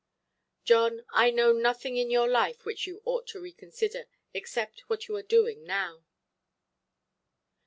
[0.63, 5.15] "John, I know nothing in your life which you ought to reconsider, except what you
[5.15, 6.03] are doing now".